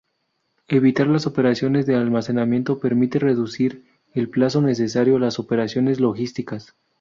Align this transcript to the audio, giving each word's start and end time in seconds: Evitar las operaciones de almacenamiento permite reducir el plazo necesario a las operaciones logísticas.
Evitar 0.67 1.05
las 1.05 1.27
operaciones 1.27 1.85
de 1.85 1.93
almacenamiento 1.93 2.79
permite 2.79 3.19
reducir 3.19 3.85
el 4.15 4.29
plazo 4.31 4.59
necesario 4.59 5.17
a 5.17 5.19
las 5.19 5.37
operaciones 5.37 5.99
logísticas. 5.99 6.73